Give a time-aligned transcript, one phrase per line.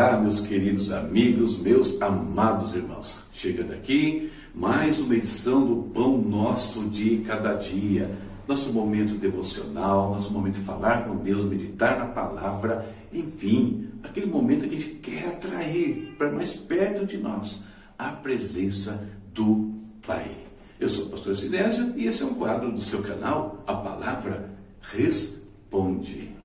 [0.00, 3.20] Olá, meus queridos amigos, meus amados irmãos.
[3.34, 8.10] Chegando aqui, mais uma edição do Pão Nosso de Cada Dia.
[8.48, 14.66] Nosso momento devocional, nosso momento de falar com Deus, meditar na palavra, enfim, aquele momento
[14.66, 17.62] que a gente quer atrair para mais perto de nós
[17.98, 19.70] a presença do
[20.06, 20.34] Pai.
[20.80, 24.48] Eu sou o pastor Sinésio e esse é um quadro do seu canal, A Palavra
[24.80, 26.39] Responde.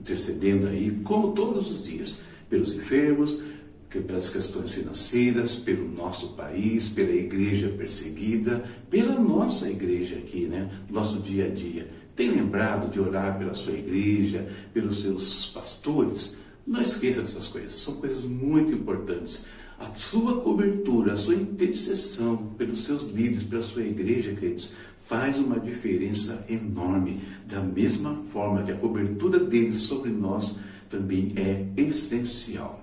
[0.00, 3.40] Intercedendo aí, como todos os dias, pelos enfermos,
[3.88, 10.70] pelas questões financeiras, pelo nosso país, pela igreja perseguida, pela nossa igreja aqui, né?
[10.88, 11.88] Nosso dia a dia.
[12.14, 16.36] Tem lembrado de orar pela sua igreja, pelos seus pastores?
[16.66, 19.46] Não esqueça dessas coisas, são coisas muito importantes.
[19.78, 24.72] A sua cobertura, a sua intercessão pelos seus líderes, pela sua igreja, queridos,
[25.10, 27.20] faz uma diferença enorme.
[27.46, 32.80] Da mesma forma que a cobertura deles sobre nós também é essencial.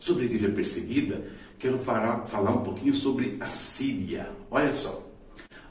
[0.00, 1.24] Sobre a igreja perseguida,
[1.60, 4.28] quero falar um pouquinho sobre a Síria.
[4.50, 5.08] Olha só.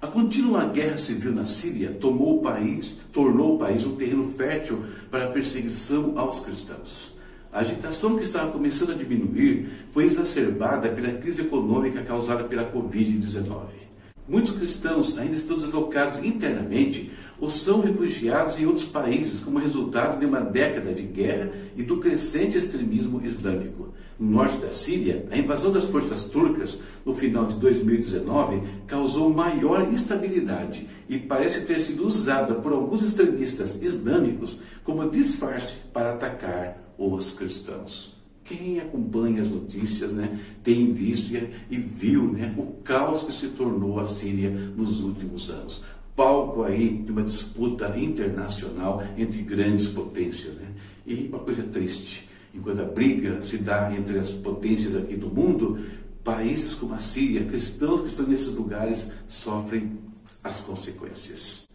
[0.02, 4.86] A contínua guerra civil na Síria tomou o país, tornou o país um terreno fértil
[5.11, 7.17] para a perseguição aos cristãos.
[7.52, 13.91] A agitação que estava começando a diminuir foi exacerbada pela crise econômica causada pela Covid-19.
[14.27, 20.25] Muitos cristãos ainda estão deslocados internamente ou são refugiados em outros países como resultado de
[20.25, 23.89] uma década de guerra e do crescente extremismo islâmico.
[24.19, 29.92] No norte da Síria, a invasão das forças turcas no final de 2019 causou maior
[29.92, 37.32] instabilidade e parece ter sido usada por alguns extremistas islâmicos como disfarce para atacar os
[37.32, 38.20] cristãos.
[38.58, 43.48] Quem acompanha as notícias né, tem visto e, e viu né, o caos que se
[43.50, 45.84] tornou a Síria nos últimos anos
[46.16, 50.56] palco aí de uma disputa internacional entre grandes potências.
[50.56, 50.67] Né?
[51.06, 55.80] E uma coisa triste, enquanto a briga se dá entre as potências aqui do mundo,
[56.23, 59.98] países como a Síria, cristãos que estão nesses lugares, sofrem
[60.44, 61.68] as consequências.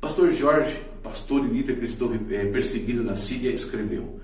[0.00, 4.18] Pastor Jorge, pastor e líder cristão eh, perseguido na Síria, escreveu: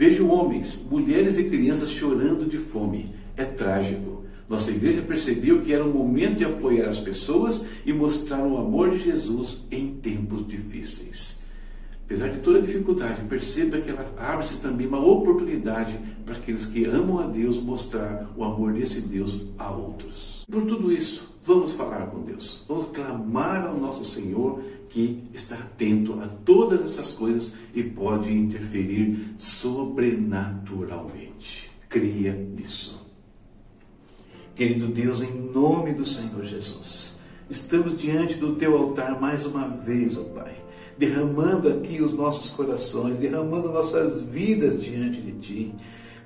[0.00, 3.14] Vejo homens, mulheres e crianças chorando de fome.
[3.36, 4.24] É trágico.
[4.48, 8.92] Nossa igreja percebeu que era um momento de apoiar as pessoas e mostrar o amor
[8.92, 11.40] de Jesus em tempos difíceis.
[12.06, 17.18] Apesar de toda dificuldade, perceba que ela abre-se também uma oportunidade para aqueles que amam
[17.18, 20.46] a Deus mostrar o amor desse Deus a outros.
[20.50, 22.64] Por tudo isso, vamos falar com Deus.
[22.68, 29.34] Vamos clamar ao nosso Senhor que está atento a todas essas coisas e pode interferir
[29.38, 31.70] sobrenaturalmente.
[31.88, 33.00] Creia nisso.
[34.54, 37.14] Querido Deus, em nome do Senhor Jesus,
[37.48, 40.54] estamos diante do teu altar mais uma vez, ó Pai,
[40.98, 45.72] derramando aqui os nossos corações, derramando nossas vidas diante de ti.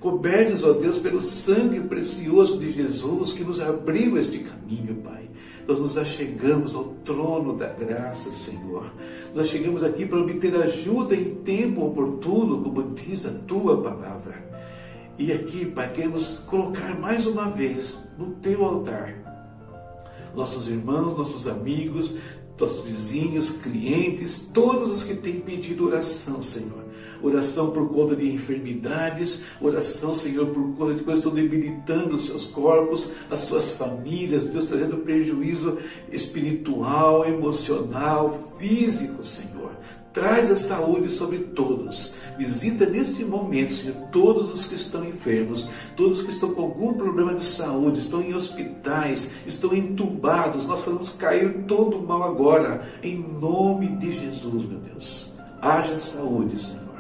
[0.05, 5.31] Cobertos, ó Deus, pelo sangue precioso de Jesus que nos abriu este caminho, Pai.
[5.67, 8.93] Nós nos achegamos ao trono da graça, Senhor.
[9.35, 14.45] Nós chegamos aqui para obter ajuda em tempo oportuno, como diz a tua palavra.
[15.19, 19.34] E aqui, Pai, queremos colocar mais uma vez no teu altar
[20.35, 22.15] nossos irmãos, nossos amigos,
[22.59, 26.85] nossos vizinhos, clientes, todos os que têm pedido oração, Senhor.
[27.23, 32.27] Oração por conta de enfermidades, oração, Senhor, por conta de coisas que estão debilitando os
[32.27, 35.79] seus corpos, as suas famílias, Deus trazendo prejuízo
[36.13, 39.73] espiritual, emocional, físico, Senhor.
[40.15, 42.15] Traz a saúde sobre todos.
[42.39, 47.35] Visita neste momento, Senhor, todos os que estão enfermos, todos que estão com algum problema
[47.35, 50.67] de saúde, estão em hospitais, estão entubados.
[50.67, 55.33] Nós fazemos cair todo o mal agora, em nome de Jesus, meu Deus.
[55.61, 56.95] Haja saúde, Senhor.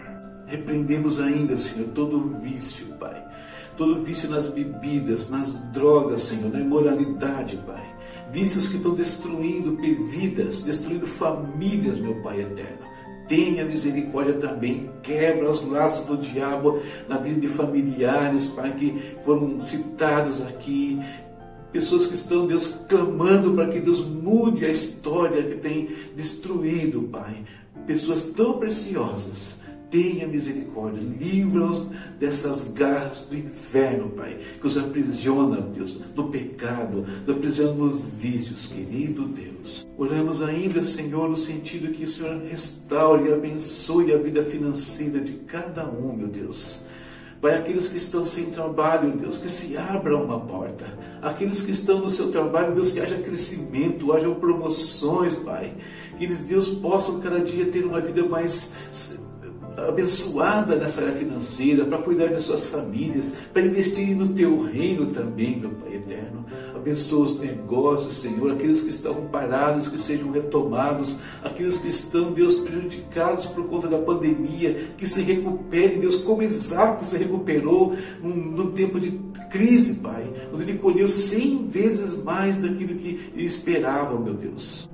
[0.47, 3.25] Repreendemos ainda, Senhor, todo vício, Pai.
[3.77, 7.95] Todo vício nas bebidas, nas drogas, Senhor, na imoralidade, Pai.
[8.33, 9.77] Vícios que estão destruindo
[10.11, 12.94] vidas, destruindo famílias, meu Pai eterno
[13.29, 19.61] tenha misericórdia também, quebra os laços do diabo na vida de familiares, Pai, que foram
[19.61, 21.01] citados aqui,
[21.73, 27.45] pessoas que estão, Deus, clamando para que Deus mude a história que tem destruído, Pai,
[27.87, 29.59] pessoas tão preciosas,
[29.95, 31.87] tenha misericórdia, livra-os
[32.19, 39.29] dessas garras do inferno, Pai, que os aprisiona, Deus, no pecado, aprisiona nos vícios, querido
[39.29, 39.87] Deus.
[39.97, 45.35] Oramos ainda, Senhor, no sentido que o Senhor restaure e abençoe a vida financeira de
[45.47, 46.81] cada um, meu Deus.
[47.41, 50.87] Pai, aqueles que estão sem trabalho, Deus, que se abra uma porta.
[51.23, 55.73] Aqueles que estão no seu trabalho, Deus, que haja crescimento, haja promoções, Pai.
[56.19, 58.75] Que eles, Deus, possam cada dia ter uma vida mais
[59.77, 65.59] abençoada nessa área financeira, para cuidar das suas famílias, para investir no teu reino também,
[65.59, 66.45] meu Pai eterno.
[66.75, 72.57] Abençoa os negócios, Senhor, aqueles que estão parados, que sejam retomados, aqueles que estão, Deus,
[72.57, 79.01] prejudicados por conta da pandemia, que se recuperem, Deus, como Isaac se recuperou no tempo
[79.01, 79.13] de
[79.51, 84.89] crise, Pai, onde ele colheu cem vezes mais daquilo que esperava, meu Deus.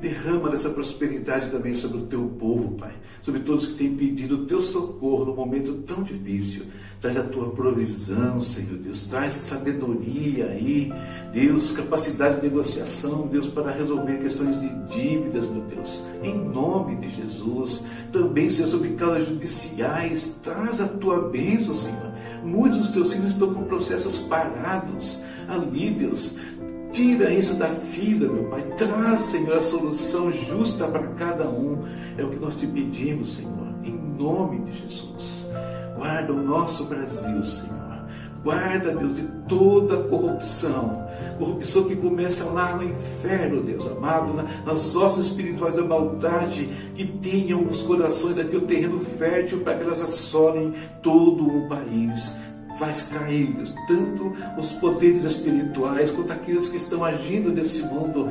[0.00, 2.92] Derrama essa prosperidade também sobre o teu povo, Pai.
[3.22, 6.66] Sobre todos que têm pedido o teu socorro no momento tão difícil.
[7.00, 9.04] Traz a tua provisão, Senhor Deus.
[9.04, 10.92] Traz sabedoria aí,
[11.32, 16.04] Deus, capacidade de negociação, Deus, para resolver questões de dívidas, meu Deus.
[16.22, 17.84] Em nome de Jesus.
[18.12, 20.38] Também, Senhor, sobre causas judiciais.
[20.42, 22.12] Traz a tua bênção, Senhor.
[22.44, 26.36] Muitos dos teus filhos estão com processos parados ali, Deus.
[26.96, 28.62] Tira isso da vida, meu Pai.
[28.78, 31.84] Traz, Senhor, a solução justa para cada um.
[32.16, 35.46] É o que nós te pedimos, Senhor, em nome de Jesus.
[35.94, 38.06] Guarda o nosso Brasil, Senhor.
[38.42, 41.06] Guarda, Deus, de toda corrupção.
[41.38, 44.32] Corrupção que começa lá no inferno, Deus amado,
[44.64, 46.64] nas ossos espirituais da maldade,
[46.94, 50.72] que tenham os corações aqui o terreno fértil para que elas assolem
[51.02, 52.38] todo o país
[52.78, 58.30] faz cair, Deus, tanto os poderes espirituais quanto aqueles que estão agindo nesse mundo.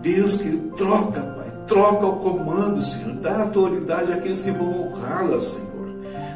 [0.00, 5.73] Deus que troca, Pai, troca o comando, Senhor, dá autoridade àqueles que vão honrá-la, Senhor.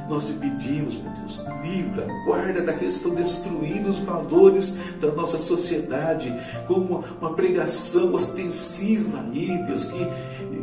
[0.09, 5.39] Nós te pedimos, meu Deus, livra, guarda daqueles que estão destruindo os valores da nossa
[5.39, 6.35] sociedade,
[6.67, 10.09] como uma pregação ostensiva aí, Deus, que,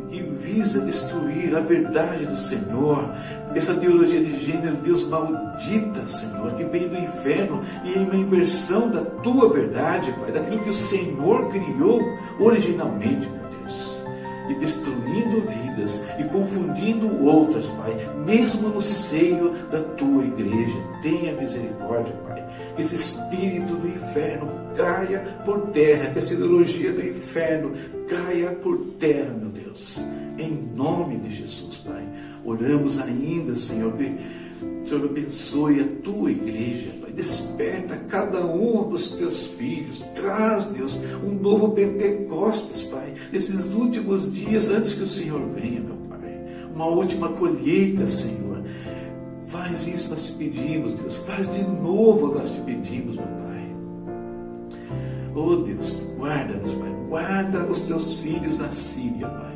[0.09, 3.07] que visa destruir a verdade do Senhor.
[3.53, 8.89] Essa biologia de gênero, Deus maldita, Senhor, que vem do inferno e é uma inversão
[8.89, 12.01] da tua verdade, Pai, daquilo que o Senhor criou
[12.39, 13.30] originalmente,
[14.50, 17.95] e destruindo vidas e confundindo outras, Pai,
[18.25, 20.77] mesmo no seio da tua igreja.
[21.01, 22.45] Tenha misericórdia, Pai.
[22.75, 27.71] Que esse espírito do inferno caia por terra, que essa ideologia do inferno
[28.07, 30.00] caia por terra, meu Deus.
[30.38, 32.03] Em nome de Jesus, Pai.
[32.44, 37.05] Oramos ainda, Senhor, que o Senhor abençoe a tua igreja, Pai.
[37.15, 40.01] Desperta cada um dos teus filhos.
[40.13, 43.13] Traz, Deus, um novo Pentecostes, Pai.
[43.31, 46.45] Nesses últimos dias, antes que o Senhor venha, meu Pai.
[46.73, 48.62] Uma última colheita, Senhor.
[49.47, 51.15] Faz isso, nós te pedimos, Deus.
[51.17, 53.75] Faz de novo, nós te pedimos, meu Pai.
[55.33, 56.95] Oh, Deus, guarda-nos, Pai.
[57.07, 59.56] Guarda os teus filhos na Síria, Pai.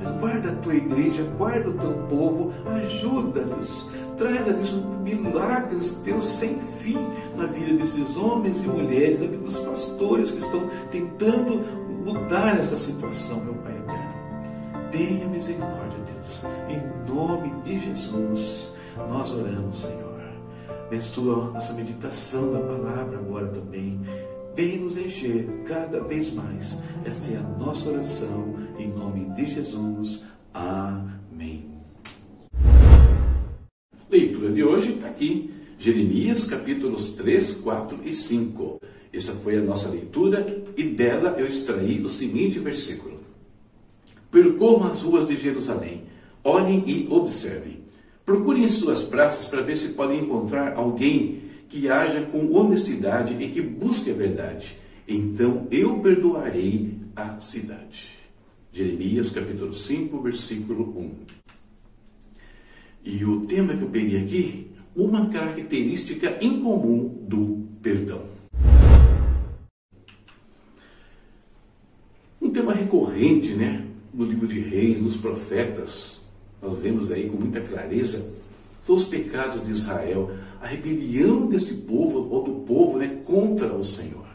[0.00, 3.88] Mas guarda a tua igreja, guarda o teu povo, ajuda-nos
[4.20, 6.98] traz a Deus milagres teus sem fim
[7.36, 11.58] na vida desses homens e mulheres, dos pastores que estão tentando
[12.04, 14.90] mudar essa situação, meu Pai eterno.
[14.90, 16.44] Tenha misericórdia, Deus.
[16.68, 18.74] Em nome de Jesus,
[19.08, 20.20] nós oramos, Senhor.
[20.86, 24.00] Abençoa nossa meditação da palavra agora também.
[24.54, 26.78] Vem nos encher cada vez mais.
[27.06, 30.26] Esta é a nossa oração, em nome de Jesus.
[30.52, 31.69] Amém
[34.10, 38.80] leitura de hoje está aqui, Jeremias capítulos 3, 4 e 5.
[39.12, 43.18] Essa foi a nossa leitura e dela eu extraí o seguinte versículo:
[44.30, 46.02] Percorram as ruas de Jerusalém,
[46.42, 47.78] olhem e observem.
[48.24, 53.62] Procurem suas praças para ver se podem encontrar alguém que haja com honestidade e que
[53.62, 54.76] busque a verdade.
[55.06, 58.18] Então eu perdoarei a cidade.
[58.72, 61.40] Jeremias capítulo 5, versículo 1.
[63.02, 68.20] E o tema que eu peguei aqui, uma característica incomum do perdão.
[72.42, 76.20] Um tema recorrente, né, no livro de Reis, nos profetas,
[76.60, 78.30] nós vemos aí com muita clareza,
[78.82, 80.30] são os pecados de Israel,
[80.60, 84.28] a rebelião desse povo, ou do povo, né, contra o Senhor.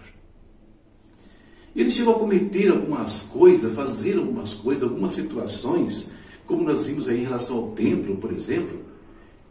[1.76, 6.10] Ele chegou a cometer algumas coisas, fazer algumas coisas, algumas situações
[6.46, 8.80] como nós vimos aí em relação ao templo, por exemplo,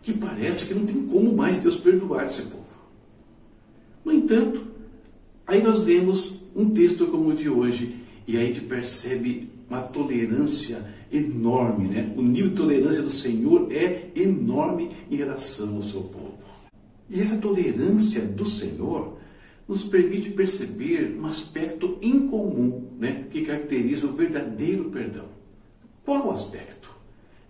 [0.03, 2.65] que parece que não tem como mais Deus perdoar esse povo.
[4.05, 4.67] No entanto,
[5.47, 7.97] aí nós lemos um texto como o de hoje,
[8.27, 12.13] e aí a gente percebe uma tolerância enorme, né?
[12.17, 16.39] O nível de tolerância do Senhor é enorme em relação ao seu povo.
[17.09, 19.19] E essa tolerância do Senhor
[19.67, 25.25] nos permite perceber um aspecto incomum, né, que caracteriza o verdadeiro perdão.
[26.05, 26.91] Qual o aspecto?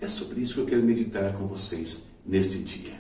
[0.01, 2.95] É sobre isso que eu quero meditar com vocês neste dia.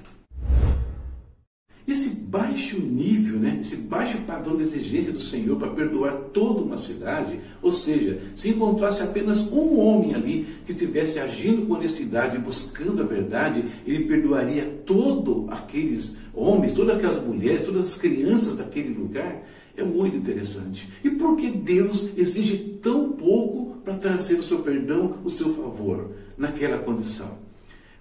[1.86, 6.78] Esse baixo nível, né, esse baixo padrão de exigência do Senhor para perdoar toda uma
[6.78, 13.02] cidade, ou seja, se encontrasse apenas um homem ali que estivesse agindo com honestidade, buscando
[13.02, 19.42] a verdade, ele perdoaria todos aqueles homens, todas aquelas mulheres, todas as crianças daquele lugar.
[19.76, 20.88] É muito interessante.
[21.02, 26.10] E por que Deus exige tão pouco para trazer o seu perdão, o seu favor,
[26.38, 27.38] naquela condição?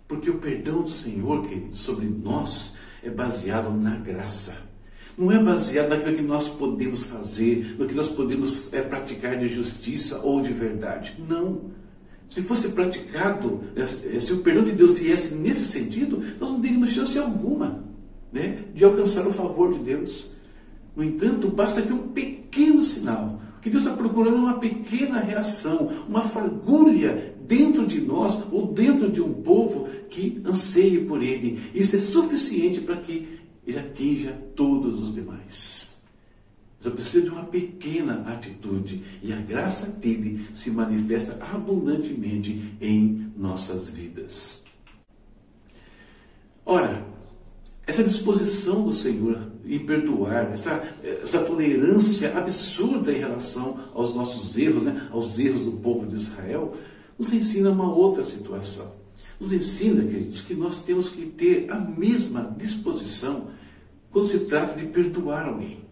[0.07, 4.55] Porque o perdão do Senhor, sobre nós, é baseado na graça.
[5.17, 9.47] Não é baseado naquilo que nós podemos fazer, no que nós podemos é, praticar de
[9.47, 11.15] justiça ou de verdade.
[11.27, 11.71] Não.
[12.27, 13.61] Se fosse praticado,
[14.19, 17.83] se o perdão de Deus viesse nesse sentido, nós não teríamos chance alguma
[18.31, 20.31] né, de alcançar o favor de Deus.
[20.95, 26.27] No entanto, basta que um pequeno sinal, que Deus está procurando uma pequena reação, uma
[26.27, 31.59] fagulha dentro de nós ou dentro de um povo que anseie por Ele.
[31.73, 35.97] Isso é suficiente para que Ele atinja todos os demais.
[36.79, 43.89] Só precisa de uma pequena atitude e a graça dele se manifesta abundantemente em nossas
[43.89, 44.63] vidas.
[46.65, 47.05] Ora,
[47.85, 54.83] essa disposição do Senhor em perdoar, essa, essa tolerância absurda em relação aos nossos erros,
[54.83, 56.75] né, aos erros do povo de Israel,
[57.17, 58.93] nos ensina uma outra situação.
[59.39, 63.47] Nos ensina, queridos, que nós temos que ter a mesma disposição
[64.09, 65.83] quando se trata de perdoar alguém.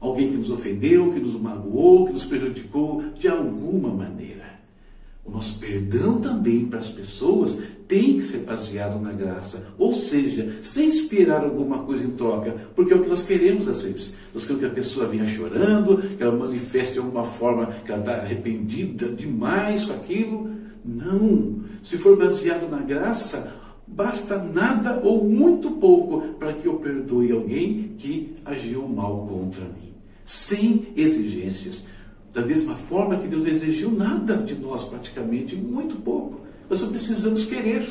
[0.00, 4.60] Alguém que nos ofendeu, que nos magoou, que nos prejudicou de alguma maneira.
[5.24, 7.56] O nosso perdão também para as pessoas
[7.92, 12.90] tem que ser baseado na graça, ou seja, sem esperar alguma coisa em troca, porque
[12.90, 14.14] é o que nós queremos às vezes.
[14.32, 18.00] Nós queremos que a pessoa venha chorando, que ela manifeste de alguma forma que ela
[18.00, 20.50] está arrependida demais com aquilo.
[20.82, 21.60] Não.
[21.82, 23.52] Se for baseado na graça,
[23.86, 29.92] basta nada ou muito pouco para que eu perdoe alguém que agiu mal contra mim,
[30.24, 31.84] sem exigências.
[32.32, 36.40] Da mesma forma que Deus exigiu nada de nós, praticamente, muito pouco.
[36.72, 37.86] Nós só precisamos querer.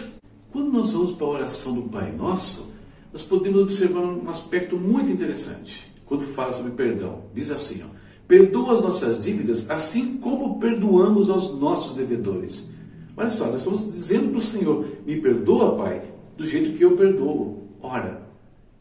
[0.51, 2.71] Quando nós vamos para a oração do Pai Nosso,
[3.13, 5.87] nós podemos observar um aspecto muito interessante.
[6.03, 7.87] Quando fala sobre perdão, diz assim: ó,
[8.27, 12.71] perdoa as nossas dívidas, assim como perdoamos aos nossos devedores.
[13.15, 16.01] Olha só, nós estamos dizendo para o Senhor: me perdoa, Pai,
[16.35, 17.67] do jeito que eu perdoo.
[17.83, 18.27] Ora,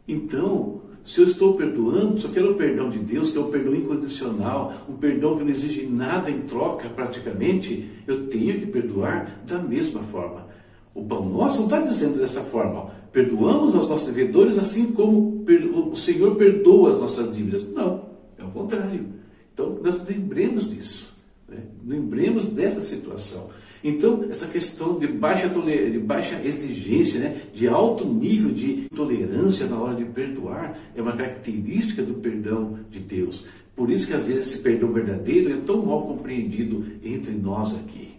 [0.09, 0.81] então
[1.11, 4.73] se eu estou perdoando, eu quero o perdão de Deus, que é o perdão incondicional,
[4.89, 10.03] um perdão que não exige nada em troca praticamente, eu tenho que perdoar da mesma
[10.05, 10.47] forma.
[10.95, 15.45] O pão nosso não está dizendo dessa forma, perdoamos aos nossos devedores assim como
[15.91, 17.69] o Senhor perdoa as nossas dívidas.
[17.73, 18.05] Não,
[18.39, 19.05] é o contrário.
[19.53, 21.59] Então, nós lembremos disso, né?
[21.85, 23.49] lembremos dessa situação.
[23.83, 29.81] Então, essa questão de baixa, de baixa exigência, né, de alto nível de tolerância na
[29.81, 33.47] hora de perdoar, é uma característica do perdão de Deus.
[33.75, 38.11] Por isso que às vezes esse perdão verdadeiro é tão mal compreendido entre nós aqui.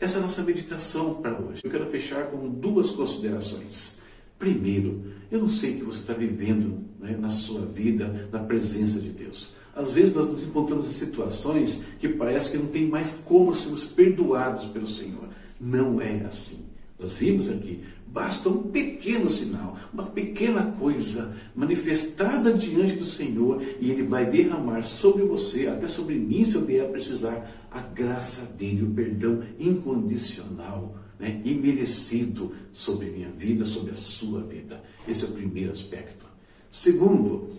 [0.00, 1.62] Essa é a nossa meditação para hoje.
[1.64, 3.98] Eu quero fechar com duas considerações.
[4.38, 9.00] Primeiro, eu não sei o que você está vivendo né, na sua vida, na presença
[9.00, 9.54] de Deus.
[9.76, 13.84] Às vezes nós nos encontramos em situações que parece que não tem mais como sermos
[13.84, 15.28] perdoados pelo Senhor.
[15.60, 16.60] Não é assim.
[16.98, 23.90] Nós vimos aqui, basta um pequeno sinal, uma pequena coisa manifestada diante do Senhor e
[23.90, 28.54] Ele vai derramar sobre você, até sobre mim, se eu vier a precisar, a graça
[28.54, 34.82] dele, o perdão incondicional, né, imerecido sobre a minha vida, sobre a sua vida.
[35.06, 36.24] Esse é o primeiro aspecto.
[36.70, 37.50] Segundo,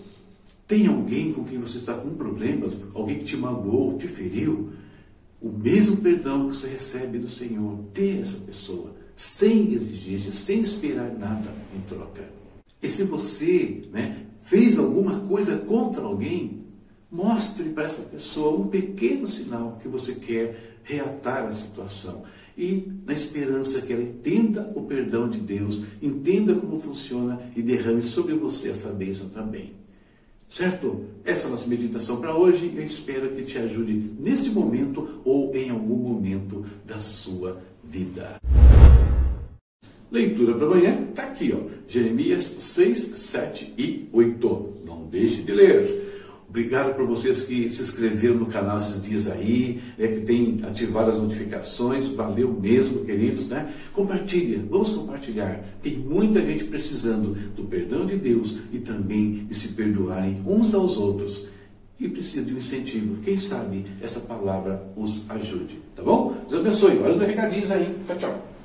[0.68, 4.74] tem alguém com quem você está com problemas, alguém que te magoou, te feriu?
[5.42, 11.10] O mesmo perdão que você recebe do Senhor, dê essa pessoa, sem exigência, sem esperar
[11.18, 12.24] nada em troca.
[12.84, 16.66] E se você né, fez alguma coisa contra alguém,
[17.10, 22.24] mostre para essa pessoa um pequeno sinal que você quer reatar a situação.
[22.58, 28.02] E na esperança que ela entenda o perdão de Deus, entenda como funciona e derrame
[28.02, 29.87] sobre você essa bênção também.
[30.48, 31.06] Certo?
[31.26, 32.74] Essa é a nossa meditação para hoje.
[32.76, 38.38] Eu espero que te ajude nesse momento ou em algum momento da sua vida.
[40.10, 41.70] Leitura para amanhã está aqui, ó.
[41.86, 44.74] Jeremias 6, 7 e 8.
[44.86, 46.07] Não deixe de ler.
[46.50, 51.10] Obrigado por vocês que se inscreveram no canal esses dias aí, é, que tem ativado
[51.10, 52.08] as notificações.
[52.08, 53.74] Valeu mesmo, queridos, né?
[53.94, 55.62] Compartilha, vamos compartilhar.
[55.84, 60.98] Tem muita gente precisando do perdão de Deus e também de se perdoarem uns aos
[60.98, 61.48] outros.
[62.00, 63.22] E precisa de um incentivo.
[63.24, 66.38] Quem sabe essa palavra os ajude, tá bom?
[66.48, 67.00] Deus abençoe.
[67.00, 67.94] Olha nos recadinhos aí.
[68.08, 68.57] Tchau, tchau.